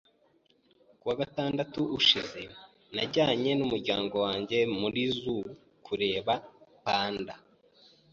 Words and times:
Ku 0.99 1.03
wa 1.09 1.15
gatandatu 1.21 1.79
ushize, 1.99 2.41
najyanye 2.95 3.51
n'umuryango 3.59 4.15
wanjye 4.25 4.57
muri 4.79 5.01
zoo 5.19 5.43
kureba 5.85 6.33
panda. 6.83 7.35